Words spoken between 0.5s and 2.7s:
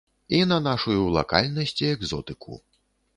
на нашую лакальнасць і экзотыку.